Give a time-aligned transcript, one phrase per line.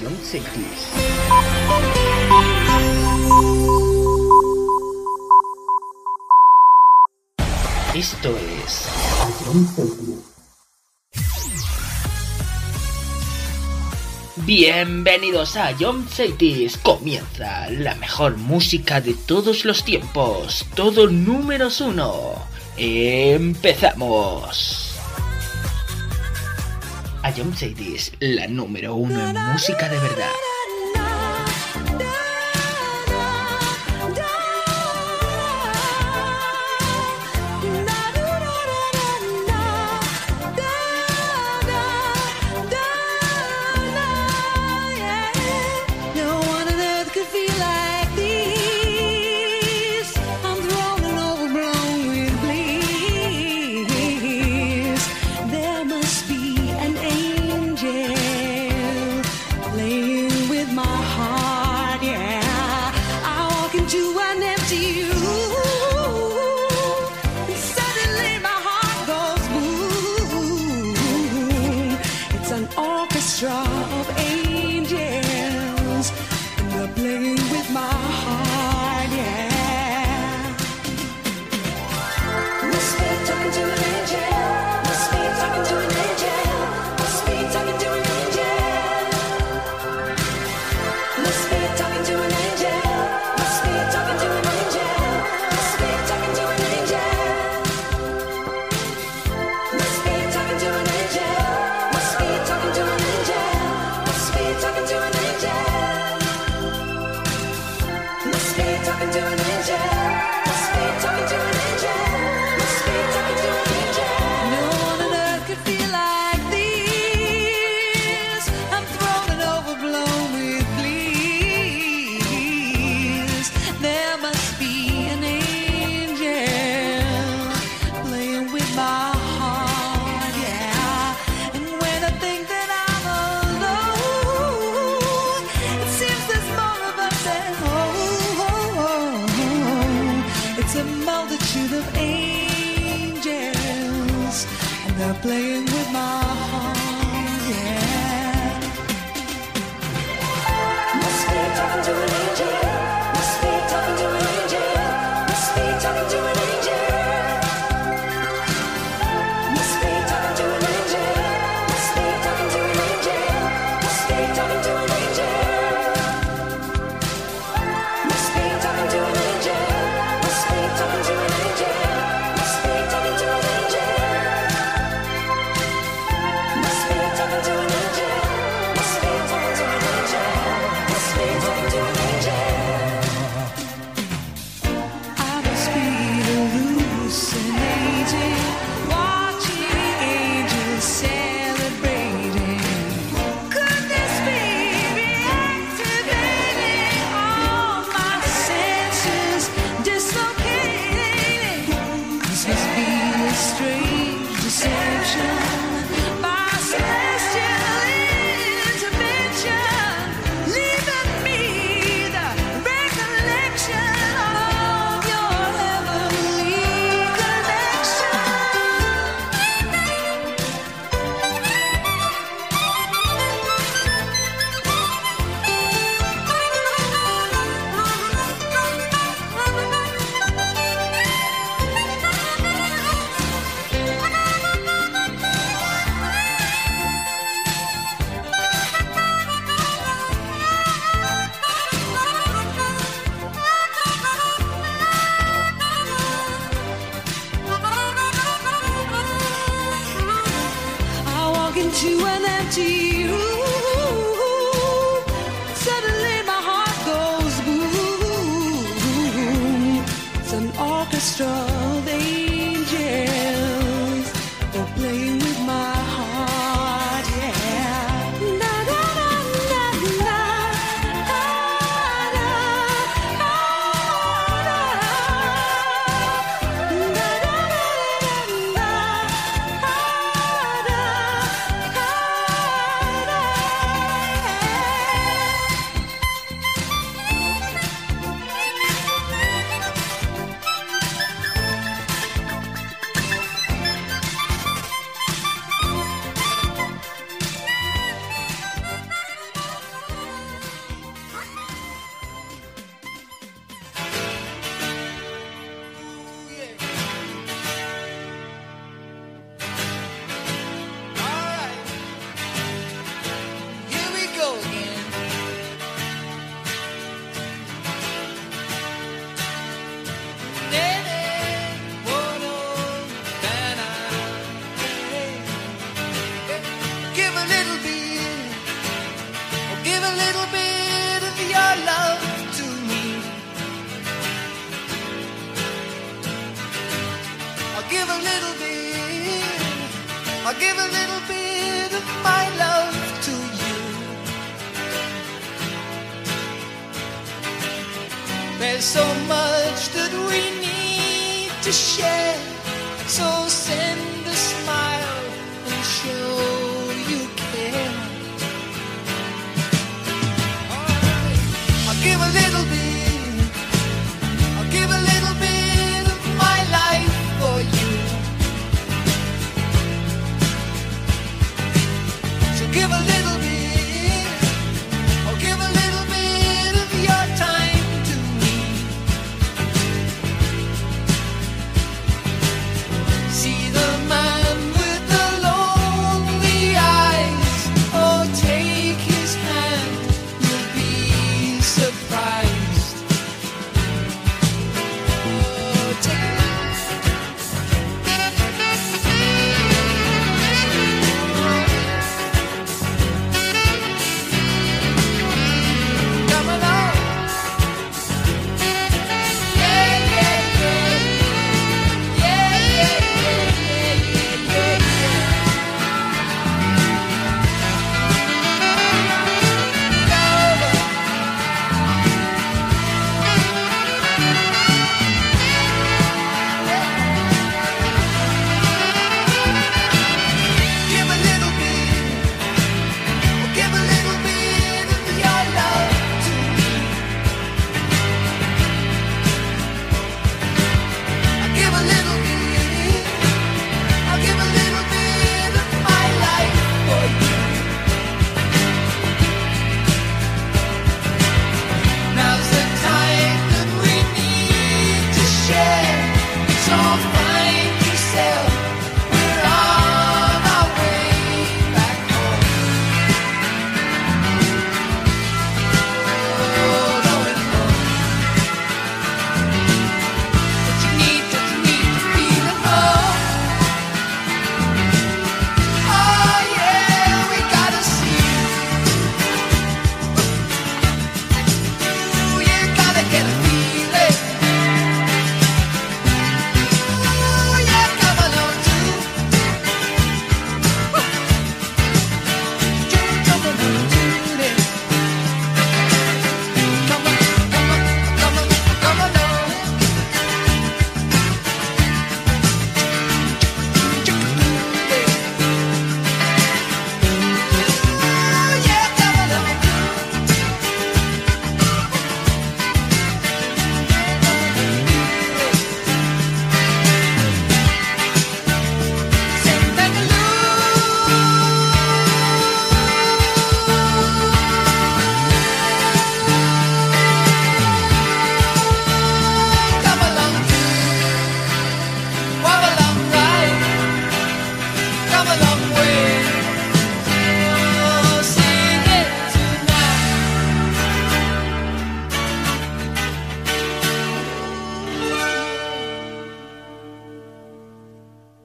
[0.00, 0.88] John Cetis.
[7.94, 8.88] Esto es
[9.44, 9.68] John
[14.46, 16.78] Bienvenidos a John Cities.
[16.78, 20.66] Comienza la mejor música de todos los tiempos.
[20.74, 22.34] Todo números uno.
[22.76, 24.91] Empezamos
[27.22, 30.51] a Jump Cities, la número uno en música de verdad.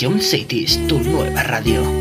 [0.00, 1.99] Young Cities, tu nueva radio.